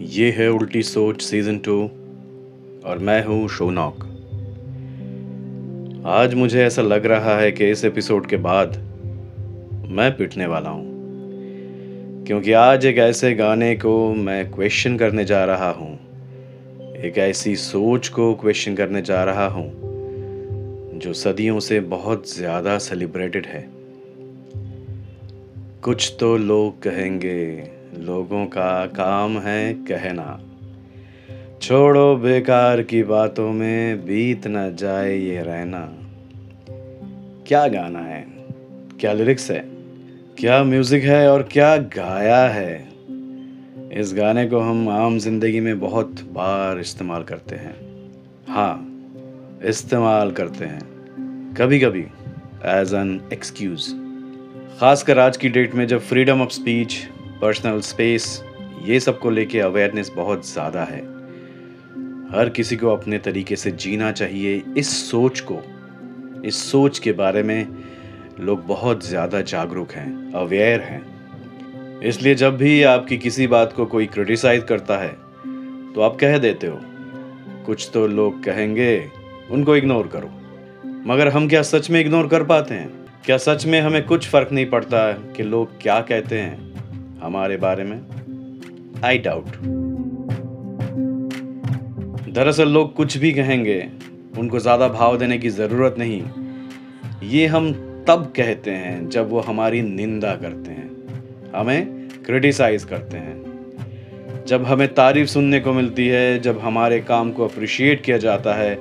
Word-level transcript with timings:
ये 0.00 0.30
है 0.30 0.48
उल्टी 0.50 0.82
सोच 0.82 1.22
सीज़न 1.22 1.58
टू 1.58 1.76
और 2.88 2.98
मैं 2.98 3.24
हूँ 3.24 3.48
शोनॉक। 3.48 4.04
आज 6.06 6.34
मुझे 6.34 6.62
ऐसा 6.64 6.82
लग 6.82 7.06
रहा 7.06 7.36
है 7.38 7.52
कि 7.52 7.70
इस 7.70 7.84
एपिसोड 7.84 8.26
के 8.26 8.36
बाद 8.36 8.76
मैं 9.90 10.10
पिटने 10.16 10.46
वाला 10.46 10.70
हूँ, 10.70 10.84
क्योंकि 12.26 12.52
आज 12.52 12.86
एक 12.86 12.98
ऐसे 12.98 13.34
गाने 13.34 13.74
को 13.76 14.14
मैं 14.14 14.50
क्वेश्चन 14.50 14.98
करने 14.98 15.24
जा 15.24 15.44
रहा 15.44 15.70
हूँ, 15.70 15.92
एक 16.96 17.18
ऐसी 17.18 17.56
सोच 17.56 18.08
को 18.08 18.34
क्वेश्चन 18.34 18.74
करने 18.74 19.02
जा 19.02 19.24
रहा 19.24 19.46
हूँ, 19.46 19.70
जो 20.98 21.12
सदियों 21.12 21.60
से 21.60 21.80
बहुत 21.80 22.34
ज़्यादा 22.34 22.78
सेलिब्रेटेड 22.78 23.46
है। 23.46 23.68
कुछ 25.82 26.16
तो 26.20 26.36
लोग 26.36 26.82
कहेंगे 26.82 27.77
लोगों 27.94 28.46
का 28.46 28.86
काम 28.86 29.38
है 29.38 29.74
कहना। 29.74 30.40
छोड़ो 31.62 32.16
बेकार 32.16 32.82
की 32.82 33.02
बातों 33.02 33.52
में 33.52 34.04
बीत 34.06 34.46
न 34.46 34.76
जाए 34.76 35.16
ये 35.16 35.42
रहना। 35.42 35.80
क्या 37.46 37.68
गाना 37.68 37.98
है? 37.98 38.26
क्या 39.00 39.12
लिरिक्स 39.12 39.50
है? 39.50 39.64
क्या 40.38 40.64
म्यूज़िक 40.64 41.02
है 41.02 41.30
और 41.30 41.42
क्या 41.42 41.76
गाया 41.76 42.48
है? 42.48 42.88
इस 43.92 44.14
गाने 44.14 44.46
को 44.46 44.58
हम 44.58 44.88
आम 44.88 45.18
ज़िंदगी 45.18 45.60
में 45.60 45.80
बहुत 45.80 46.20
बार 46.32 46.78
इस्तेमाल 46.78 47.22
करते 47.22 47.56
हैं। 47.56 47.74
हाँ 48.48 48.84
इस्तेमाल 49.64 50.30
करते 50.30 50.64
हैं। 50.64 51.54
कभी 51.54 51.78
कभी 51.80 52.06
एज 52.64 52.94
एन 52.94 53.20
एक्सक्यूज़ 53.32 53.92
खासकर 54.80 55.18
आज 55.18 55.36
की 55.36 55.48
डेट 55.48 55.74
में 55.74 55.86
जब 55.86 56.00
freedom 56.00 56.40
of 56.40 56.50
speech 56.50 57.08
personal 57.42 57.80
space 57.82 58.42
ये 58.84 58.98
सबको 59.00 59.30
लेके 59.30 59.60
अवेयरनेस 59.60 60.10
बहुत 60.16 60.46
ज़्यादा 60.46 60.84
है। 60.84 61.00
हर 62.30 62.48
किसी 62.48 62.76
को 62.76 62.88
अपने 62.88 63.18
तरीके 63.18 63.56
से 63.56 63.70
जीना 63.72 64.10
चाहिए 64.12 64.62
इस 64.76 64.88
सोच 65.10 65.40
को। 65.42 65.60
इस 66.44 66.56
सोच 66.70 66.98
के 66.98 67.12
बारे 67.12 67.42
में 67.42 67.68
लोग 68.40 68.66
बहुत 68.66 69.06
ज़्यादा 69.06 69.40
जागरूक 69.42 69.92
हैं 69.92 70.32
अवेयर 70.34 70.80
हैं। 70.80 72.00
इसलिए 72.00 72.34
जब 72.34 72.56
भी 72.56 72.82
आपकी 72.84 73.18
किसी 73.18 73.46
बात 73.46 73.72
को 73.72 73.86
कोई 73.86 74.06
क्रिटिसाइज 74.08 74.64
करता 74.64 74.98
है 74.98 75.16
तो 75.88 76.00
आप 76.00 76.16
कह 76.20 76.38
देते 76.38 76.66
हो, 76.66 76.78
कुछ 77.66 77.90
तो 77.94 78.06
लोग 78.06 78.42
कहेंगे, 78.44 79.10
उनको 79.50 79.76
इग्नोर 79.76 80.06
करो। 80.06 80.30
मगर 81.06 81.28
हम 81.28 81.48
क्या 81.48 81.62
सच 81.64 81.90
में 81.90 82.00
इग्नोर 82.00 82.28
कर 82.28 82.42
पाते 82.44 82.74
हैं? 82.74 82.88
क्या 83.24 83.36
सच 83.38 83.66
में 83.66 83.80
हमें 83.80 84.04
कुछ 84.06 84.28
फ़र्क 84.28 84.52
नहीं 84.52 84.66
पड़ता 84.70 85.10
कि 85.36 85.42
लोग 85.42 85.80
क्या 85.82 86.00
कहते 86.02 86.38
हैं? 86.38 86.67
हमारे 87.22 87.56
बारे 87.56 87.84
में? 87.84 87.98
आई 89.04 89.18
डाउट 89.18 89.44
दरअसल 92.28 92.68
लोग 92.68 92.94
कुछ 92.94 93.16
भी 93.18 93.32
कहेंगे, 93.32 93.88
उनको 94.38 94.58
ज़्यादा 94.58 94.88
भाव 94.88 95.16
देने 95.18 95.38
की 95.38 95.48
ज़रूरत 95.48 95.94
नहीं। 95.98 96.22
ये 97.28 97.46
हम 97.46 97.72
तब 98.08 98.32
कहते 98.36 98.70
हैं 98.70 99.08
जब 99.08 99.30
वो 99.30 99.40
हमारी 99.40 99.82
निंदा 99.82 100.34
करते 100.34 100.70
हैं, 100.70 100.90
हमें 101.56 102.08
क्रिटिसाइज 102.26 102.84
करते 102.84 103.16
हैं। 103.16 104.44
जब 104.46 104.64
हमें 104.64 104.94
तारीफ़ 104.94 105.28
सुनने 105.28 105.60
को 105.60 105.72
मिलती 105.72 106.08
है, 106.08 106.38
जब 106.38 106.58
हमारे 106.58 107.00
काम 107.00 107.32
को 107.32 107.44
अप्रिशिएट 107.44 108.04
किया 108.04 108.18
जाता 108.18 108.54
है, 108.54 108.74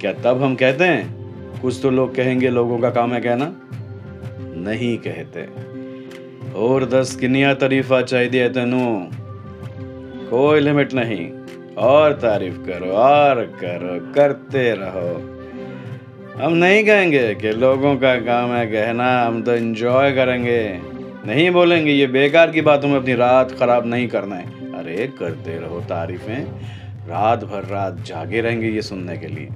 क्या 0.00 0.12
तब 0.12 0.42
हम 0.42 0.54
कहते 0.54 0.84
हैं, 0.84 1.60
कुछ 1.60 1.78
तो 1.82 1.90
लोग 1.90 2.14
कहेंगे, 2.14 2.48
लोगों 2.48 2.78
का 2.78 2.90
काम 2.90 3.12
है 3.12 3.20
कहना? 3.20 3.52
नहीं 4.60 4.98
कहते। 4.98 5.46
और 6.56 6.88
दस 6.88 7.16
किनिया 7.16 7.54
तारीफा 7.54 8.02
चाहिए 8.02 8.48
तेनू। 8.48 9.08
कोई 10.30 10.60
लिमिट 10.60 10.94
नहीं। 10.94 11.30
और 11.76 12.12
तारीफ़ 12.12 12.58
करो, 12.58 12.90
और 12.90 13.34
करो, 13.60 14.12
करते 14.12 14.74
रहो। 14.74 15.38
हम 16.44 16.52
नहीं 16.52 16.84
कहेंगे 16.84 17.34
कि 17.34 17.50
लोगों 17.50 17.96
का 17.96 18.16
काम 18.16 18.50
है 18.50 18.66
कहना 18.66 19.22
हम 19.22 19.42
तो 19.42 19.52
एंजॉय 19.52 20.12
करेंगे। 20.12 20.80
नहीं 21.26 21.50
बोलेंगे, 21.50 21.92
ये 21.92 22.06
बेकार 22.06 22.50
की 22.50 22.60
बातों 22.60 22.88
में 22.88 22.96
अपनी 22.96 23.14
रात 23.14 23.52
खराब 23.52 23.86
नहीं 23.86 24.08
करना 24.08 24.36
है। 24.36 24.44
अरे, 24.74 25.12
करते 25.18 25.58
रहो 25.58 25.80
तारीफें। 25.80 26.44
रात 27.08 27.44
भर 27.44 27.64
रात 27.64 28.00
जागे 28.00 28.40
रहेंगे 28.40 28.68
ये 28.68 28.82
सुनने 28.82 29.16
के 29.16 29.26
लिए। 29.26 29.48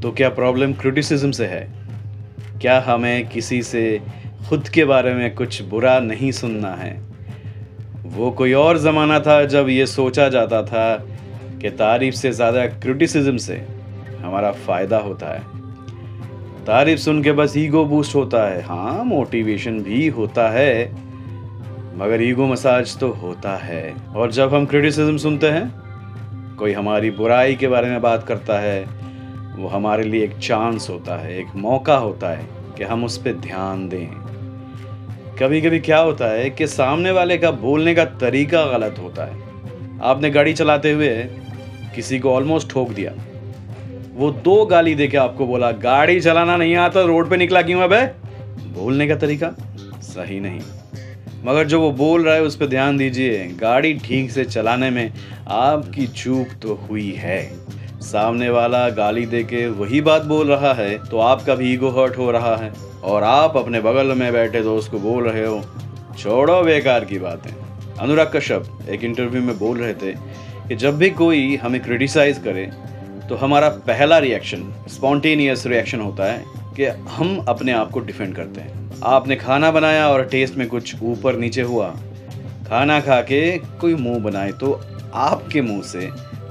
तो 0.00 0.12
क्या 0.12 0.28
प्रॉब्लम 0.28 0.72
क्रिटिसिज्म 0.72 1.30
से 1.30 1.46
है? 1.46 1.83
क्या 2.60 2.78
हमें 2.80 3.28
किसी 3.28 3.62
से 3.62 4.00
खुद 4.48 4.68
के 4.68 4.84
बारे 4.84 5.14
में 5.14 5.34
कुछ 5.34 5.62
बुरा 5.62 5.98
नहीं 6.00 6.30
सुनना 6.32 6.74
है? 6.74 6.92
वो 8.06 8.30
कोई 8.30 8.52
और 8.52 8.78
ज़माना 8.78 9.18
था 9.20 9.44
जब 9.44 9.68
ये 9.68 9.86
सोचा 9.86 10.28
जाता 10.28 10.62
था 10.62 10.96
कि 11.62 11.70
तारीफ़ 11.70 12.14
से 12.14 12.32
ज़्यादा 12.32 12.66
क्रिटिसिज्म 12.66 13.36
से 13.36 13.56
हमारा 14.20 14.52
फ़ायदा 14.52 14.98
होता 14.98 15.32
है। 15.34 15.42
तारीफ़ 16.64 17.00
सुन 17.00 17.22
के 17.22 17.32
बस 17.32 17.56
ईगो 17.56 17.84
बूस्ट 17.84 18.14
होता 18.14 18.46
है। 18.48 18.62
हाँ 18.62 19.04
मोटिवेशन 19.04 19.80
भी 19.82 20.06
होता 20.08 20.48
है, 20.48 20.90
मगर 21.96 22.22
ईगो 22.22 22.46
मसाज 22.46 22.96
तो 22.98 23.10
होता 23.12 23.56
है। 23.56 23.94
और 24.16 24.32
जब 24.32 24.54
हम 24.54 24.66
क्रिटिसिज्म 24.66 25.16
सुनते 25.16 25.46
हैं, 25.46 25.72
कोई 26.56 26.72
हमारी 26.72 27.10
बुराई 27.10 27.54
के 27.54 27.68
बारे 27.68 27.90
में 27.90 28.00
बात 28.00 28.26
करता 28.26 28.58
है 28.58 29.03
वो 29.56 29.68
हमारे 29.68 30.02
लिए 30.02 30.24
एक 30.24 30.36
चांस 30.36 30.86
होता 30.90 31.16
है, 31.16 31.38
एक 31.38 31.46
मौका 31.56 31.96
होता 31.96 32.28
है 32.28 32.46
कि 32.76 32.84
हम 32.84 33.04
उस 33.04 33.18
पर 33.18 33.32
ध्यान 33.32 33.88
दें। 33.88 34.06
कभी 35.36 35.60
कभी 35.60 35.78
क्या 35.78 35.98
होता 35.98 36.26
है 36.26 36.50
कि 36.50 36.66
सामने 36.66 37.10
वाले 37.10 37.38
का 37.38 37.50
बोलने 37.50 37.94
का 37.94 38.04
तरीका 38.04 38.64
गलत 38.64 38.94
होता 38.98 39.24
है। 39.24 39.44
आपने 40.02 40.30
गाड़ी 40.30 40.54
चलाते 40.54 40.92
हुए 40.92 41.08
किसी 41.94 42.18
को 42.18 42.32
ऑलमोस्ट 42.32 42.70
ठोक 42.70 42.90
दिया। 42.90 43.12
वो 44.14 44.30
दो 44.30 44.66
गाली 44.66 44.94
देके 44.94 45.16
आपको 45.16 45.46
बोला, 45.46 45.70
गाड़ी 45.70 46.20
चलाना 46.20 46.56
नहीं 46.56 46.76
आता, 46.76 47.00
रोड 47.00 47.30
पे 47.30 47.36
निकला 47.36 47.62
क्यों 47.62 47.94
है? 47.94 48.14
बोलने 48.74 49.08
का 49.08 49.16
तरीका 49.16 49.48
सही 50.02 50.40
नहीं। 50.40 50.60
मगर 51.44 51.64
जो 51.64 51.80
वो 51.80 51.90
बोल 51.90 52.24
रहा 52.24 52.34
है, 52.34 52.42
उस 52.42 52.56
पर 52.56 52.66
ध्यान 52.66 52.96
दीजिए, 52.96 53.46
गाड़ी 53.60 53.94
ठीक 53.94 54.30
से 54.30 54.44
चलाने 54.44 54.90
में 54.90 55.12
आपकी 55.48 56.06
चूक 56.06 56.46
तो 56.62 56.74
हुई 56.74 57.12
है। 57.12 57.63
सामने 58.04 58.48
वाला 58.50 58.88
गाली 58.92 59.24
दे 59.26 59.42
के 59.44 59.66
वही 59.72 60.00
बात 60.00 60.24
बोल 60.24 60.48
रहा 60.48 60.72
है 60.74 60.96
तो 61.06 61.18
आपका 61.20 61.54
भी 61.54 61.72
ईगो 61.72 61.90
हर्ट 61.92 62.18
हो 62.18 62.30
रहा 62.30 62.54
है। 62.56 62.72
और 63.04 63.22
आप 63.22 63.56
अपने 63.56 63.80
बगल 63.80 64.14
में 64.14 64.32
बैठे 64.32 64.60
दोस्त 64.62 64.90
को 64.90 64.98
बोल 65.00 65.24
रहे 65.24 65.44
हो, 65.46 65.60
छोड़ो 66.18 66.62
बेकार 66.62 67.04
की 67.04 67.18
बातें। 67.18 67.50
अनुराग 67.96 68.30
कश्यप 68.34 68.88
एक 68.88 69.04
इंटरव्यू 69.04 69.42
में 69.42 69.58
बोल 69.58 69.78
रहे 69.78 69.94
थे 69.94 70.12
कि 70.68 70.76
जब 70.76 70.96
भी 70.98 71.10
कोई 71.12 71.56
हमें 71.56 71.80
क्रिटिसाइज 71.82 72.38
करे 72.38 72.70
तो 73.28 73.36
हमारा 73.36 73.68
पहला 73.86 74.18
रिएक्शन 74.18 74.72
स्पॉन्टेनियस 74.88 75.66
रिएक्शन 75.66 76.00
होता 76.00 76.24
है 76.24 76.44
कि 76.76 76.84
हम 77.10 77.36
अपने 77.48 77.72
आप 77.72 77.90
को 77.90 78.00
डिफेंड 78.00 78.34
करते 78.36 78.60
हैं। 78.60 79.00
आपने 79.06 79.36
खाना 79.36 79.70
बनाया 79.70 80.08
और 80.08 80.24
टेस्ट 80.24 80.56
में 80.56 80.66
कुछ 80.68 81.02
ऊपर 81.02 81.36
नीचे 81.36 81.62
हुआ। 81.62 81.88
खाना 82.68 83.00
खा 83.00 83.20
के 83.22 83.40
कोई 83.80 83.94
मुँह 83.96 84.18
बनाए 84.20 84.52
तो 84.52 84.80
आपके 85.14 85.60
मुँह 85.62 85.82
से 85.82 86.08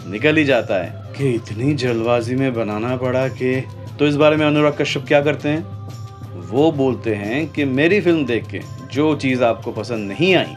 निकल 0.07 0.37
ही 0.37 0.45
जाता 0.45 0.75
है। 0.75 1.13
कि 1.17 1.29
इतनी 1.29 1.73
जल्दबाजी 1.73 2.35
में 2.35 2.53
बनाना 2.53 2.95
पड़ा 2.95 3.27
कि 3.27 3.63
तो 3.99 4.07
इस 4.07 4.15
बारे 4.15 4.35
में 4.35 4.47
अनुराग 4.47 4.77
कश्यप 4.79 5.05
क्या 5.07 5.21
करते 5.21 5.49
हैं? 5.49 5.73
वो 6.39 6.71
बोलते 6.71 7.15
हैं 7.15 7.47
कि 7.47 7.65
मेरी 7.65 8.01
फ़िल्म 8.01 8.25
देख 8.25 8.47
के 8.47 8.61
जो 8.91 9.15
चीज़ 9.15 9.43
आपको 9.43 9.71
पसंद 9.71 10.11
नहीं 10.11 10.35
आई, 10.35 10.55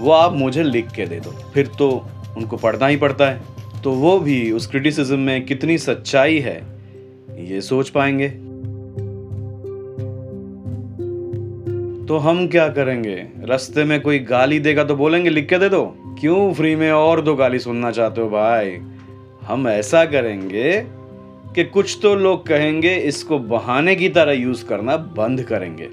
वो 0.00 0.10
आप 0.10 0.32
मुझे 0.32 0.62
लिख 0.62 0.90
के 0.90 1.06
दे 1.06 1.20
दो। 1.20 1.30
फिर 1.54 1.66
तो 1.66 2.06
उनको 2.36 2.56
पढ़ना 2.56 2.86
ही 2.86 2.96
पड़ता 2.96 3.30
है। 3.30 3.40
तो 3.84 3.92
वो 3.92 4.18
भी 4.18 4.52
उस 4.52 4.66
क्रिटिसिज्म 4.66 5.18
में 5.18 5.46
कितनी 5.46 5.78
सच्चाई 5.78 6.38
है, 6.38 6.62
ये 7.40 7.60
सोच 7.60 7.88
पाएँगे। 7.88 8.28
तो 12.08 12.16
हम 12.18 12.46
क्या 12.48 12.68
करेंगे? 12.68 13.14
रास्ते 13.40 13.84
में 13.84 14.00
कोई 14.00 14.18
गाली 14.20 14.58
देगा 14.58 14.84
तो 14.84 14.94
बोलेंगे, 14.96 15.30
लिख 15.30 15.48
के 15.48 15.58
दे 15.58 15.68
दो। 15.68 15.84
क्यों 16.20 16.52
फ्री 16.54 16.74
में 16.76 16.90
और 16.92 17.20
दो 17.20 17.34
गाली 17.34 17.58
सुनना 17.58 17.90
चाहते 17.90 18.20
हो 18.20 18.28
भाई? 18.28 18.70
हम 19.42 19.68
ऐसा 19.68 20.04
करेंगे 20.04 20.72
कि 21.54 21.64
कुछ 21.64 21.98
तो 22.02 22.14
लोग 22.14 22.46
कहेंगे, 22.46 22.94
इसको 22.94 23.38
बहाने 23.38 23.94
की 23.96 24.08
तरह 24.08 24.32
यूज़ 24.32 24.64
करना 24.66 24.96
बंद 25.16 25.42
करेंगे। 25.42 25.88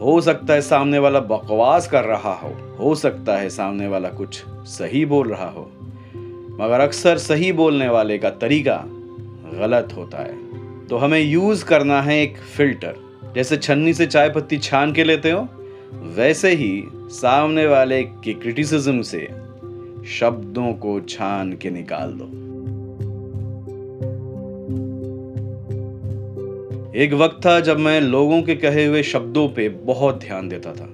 हो 0.00 0.20
सकता 0.20 0.54
है 0.54 0.60
सामने 0.60 0.98
वाला 0.98 1.20
बकवास 1.20 1.88
कर 1.88 2.04
रहा 2.04 2.32
हो 2.34 2.54
हो 2.78 2.94
सकता 2.94 3.36
है 3.36 3.50
सामने 3.50 3.88
वाला 3.88 4.08
कुछ 4.08 4.42
सही 4.68 5.04
बोल 5.04 5.28
रहा 5.28 5.50
हो, 5.50 5.70
मगर 6.60 6.80
अक्सर 6.80 7.18
सही 7.18 7.52
बोलने 7.52 7.88
वाले 7.88 8.18
का 8.18 8.30
तरीका 8.30 8.82
गलत 9.54 9.92
होता 9.96 10.18
है। 10.18 10.86
तो 10.86 10.96
हमें 10.96 11.20
यूज़ 11.20 11.64
करना 11.64 12.00
है 12.02 12.20
एक 12.22 12.36
फ़िल्टर 12.56 13.09
जैसे 13.34 13.56
छन्नी 13.56 13.94
से 13.94 14.06
चाय 14.06 14.30
पत्ती 14.30 14.58
छान 14.58 14.92
के 14.92 15.04
लेते 15.04 15.30
हो, 15.30 15.48
वैसे 15.94 16.54
ही 16.54 16.82
सामने 16.94 17.66
वाले 17.66 18.02
के 18.02 18.32
क्रिटिसिज्म 18.32 19.02
से 19.02 19.28
शब्दों 20.08 20.72
को 20.72 21.00
छान 21.00 21.52
के 21.52 21.70
निकाल 21.70 22.12
दो। 22.12 22.24
एक 26.94 27.12
वक्त 27.12 27.46
था 27.46 27.60
जब 27.60 27.78
मैं 27.78 28.00
लोगों 28.00 28.42
के 28.42 28.54
कहे 28.54 28.86
हुए 28.86 29.02
शब्दों 29.02 29.48
पे 29.48 29.68
बहुत 29.68 30.20
ध्यान 30.20 30.48
देता 30.48 30.72
था। 30.72 30.88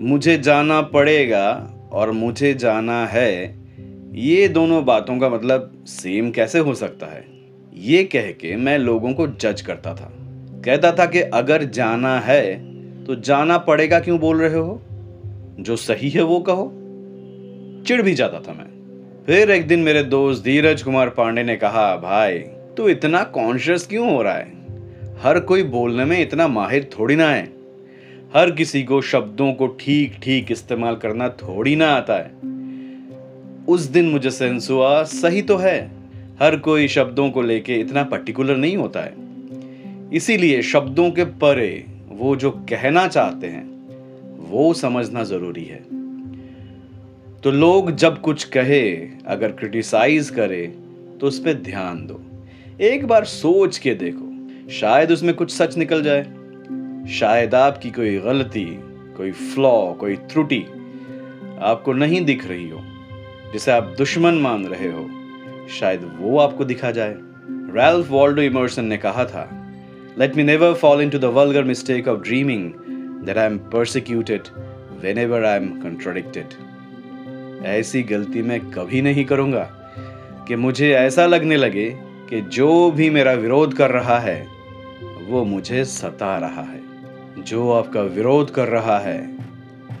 मुझे 0.00 0.38
जाना 0.38 0.80
पड़ेगा 0.80 1.74
और 1.92 2.10
मुझे 2.10 2.54
जाना 2.54 3.06
है, 3.06 3.58
ये 4.14 4.48
दोनों 4.48 4.84
बातों 4.84 5.18
का 5.18 5.28
मतलब 5.28 5.84
सेम 5.86 6.30
कैसे 6.30 6.58
हो 6.58 6.74
सकता 6.74 7.06
है? 7.06 7.24
ये 7.74 8.04
कह 8.04 8.30
के 8.30 8.56
मैं 8.56 8.78
लोगों 8.78 9.12
को 9.12 9.26
जज 9.26 9.60
करता 9.60 9.94
था। 9.94 10.23
कहता 10.64 10.92
था 10.92 11.06
कि 11.06 11.20
अगर 11.20 11.64
जाना 11.64 12.20
है 12.20 12.74
तो 13.04 13.14
जाना 13.14 13.58
पड़ेगा 13.58 14.00
क्यों 14.00 14.18
बोल 14.18 14.40
रहे 14.40 14.58
हो? 14.58 14.82
जो 15.60 15.76
सही 15.76 16.08
है 16.08 16.22
वो 16.22 16.40
कहो। 16.40 16.72
चिढ़ 17.86 18.02
भी 18.02 18.14
जाता 18.14 18.40
था 18.40 18.52
मैं। 18.52 18.74
फिर 19.26 19.50
एक 19.50 19.66
दिन 19.66 19.80
मेरे 19.80 20.02
दोस्त 20.02 20.44
धीरज 20.44 20.82
कुमार 20.82 21.08
पांडे 21.08 21.42
ने 21.42 21.56
कहा, 21.56 21.96
भाई, 21.96 22.38
तू 22.76 22.88
इतना 22.88 23.24
कॉन्शियस 23.24 23.86
क्यों 23.86 24.14
हो 24.14 24.22
रहा 24.22 24.34
है? 24.34 24.52
हर 25.22 25.40
कोई 25.40 25.62
बोलने 25.62 26.04
में 26.04 26.20
इतना 26.20 26.48
माहिर 26.48 26.90
थोड़ी 26.98 27.16
ना 27.16 27.30
है। 27.30 27.44
हर 28.36 28.50
किसी 28.50 28.82
को 28.82 29.00
शब्दों 29.00 29.52
को 29.52 29.66
ठीक 29.66 30.16
ठीक 30.22 30.52
इस्तेमाल 30.52 30.96
करना 30.96 31.28
थोड़ी 31.28 31.76
ना 31.76 31.86
आता 31.86 32.14
है। 32.14 32.30
उस 33.68 33.80
दिन 33.80 34.08
मुझे 34.08 34.30
सेंस 34.30 34.70
हुआ, 34.70 35.02
सही 35.02 35.42
तो 35.42 35.56
है। 35.56 35.90
हर 36.42 36.56
कोई 36.56 36.88
शब्दों 36.88 37.30
को 37.30 37.42
लेके 37.42 37.74
इतना 37.74 38.02
पर्टिकुलर 38.02 38.56
नहीं 38.56 38.76
होता 38.76 39.00
है। 39.00 39.23
इसीलिए 40.14 40.62
शब्दों 40.62 41.10
के 41.10 41.24
परे 41.24 41.86
वो 42.08 42.34
जो 42.36 42.50
कहना 42.50 43.06
चाहते 43.08 43.46
हैं, 43.46 43.64
वो 44.50 44.72
समझना 44.74 45.22
ज़रूरी 45.24 45.64
है। 45.64 45.82
तो 47.40 47.50
लोग 47.50 47.90
जब 47.90 48.20
कुछ 48.20 48.44
कहे, 48.44 48.90
अगर 49.26 49.52
क्रिटिसाइज 49.52 50.30
करे 50.30 50.66
तो 51.20 51.26
उस 51.26 51.38
पर 51.38 51.54
ध्यान 51.54 52.06
दो। 52.06 52.20
एक 52.80 53.06
बार 53.06 53.24
सोच 53.24 53.78
के 53.78 53.94
देखो, 53.94 54.70
शायद 54.70 55.12
उसमें 55.12 55.34
कुछ 55.34 55.50
सच 55.50 55.76
निकल 55.76 56.02
जाए। 56.02 56.22
शायद 57.12 57.54
आपकी 57.54 57.90
कोई 57.90 58.16
गलती, 58.18 58.64
कोई 59.16 59.30
फ्लॉ 59.30 59.92
कोई 59.92 60.16
त्रुटि 60.16 60.64
आपको 61.62 61.92
नहीं 61.92 62.24
दिख 62.24 62.46
रही 62.46 62.68
हो, 62.68 62.80
जिसे 63.52 63.72
आप 63.72 63.94
दुश्मन 63.98 64.34
मान 64.34 64.64
रहे 64.66 64.92
हो। 64.92 65.08
शायद 65.70 66.10
वो 66.20 66.38
आपको 66.38 66.64
दिखा 66.64 66.90
जाए। 66.90 67.14
रैल्फ 67.50 68.10
वॉल्डो 68.10 68.42
इमर्सन 68.42 68.84
ने 68.84 68.96
कहा 68.96 69.24
था 69.24 69.63
never 70.18 70.74
fall 70.74 71.00
into 71.10 71.18
the 71.18 71.24
vulgar 71.24 71.64
mistake 71.64 72.08
of 72.08 72.20
dreaming 72.20 72.72
that 73.26 73.38
I 73.38 73.46
am 73.46 73.58
persecuted 73.58 74.42
whenever 75.18 75.44
I 75.44 75.56
am 75.56 75.66
contradicted 75.66 76.44
ऐसी 77.66 78.02
गलती 78.02 78.42
मैं 78.42 78.60
कभी 78.60 79.02
नहीं 79.02 79.24
करूँगा 79.24 79.62
कि 80.48 80.56
मुझे 80.56 80.92
ऐसा 80.92 81.26
लगने 81.26 81.56
लगे 81.56 81.98
कि 82.02 82.40
जो 82.40 82.90
भी 82.90 83.10
मेरा 83.10 83.32
विरोध 83.32 83.74
कर 83.74 83.90
रहा 83.90 84.18
है, 84.18 84.46
वो 85.28 85.44
मुझे 85.44 85.84
सता 85.84 86.38
रहा 86.38 86.62
है। 86.62 86.80
जो 87.42 87.72
आपका 87.72 88.02
विरोध 88.02 88.50
कर 88.50 88.68
रहा 88.68 88.98
है, 88.98 89.38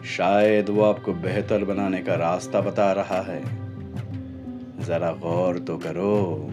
शायद 0.04 0.68
वो 0.68 0.82
आपको 0.82 1.12
बेहतर 1.12 1.64
बनाने 1.64 1.98
का 1.98 2.14
रास्ता 2.14 2.60
बता 2.60 2.92
रहा 2.92 3.22
है। 3.22 3.42
जरा 4.84 5.10
गौर 5.10 5.58
तो 5.58 5.76
करो। 5.76 6.50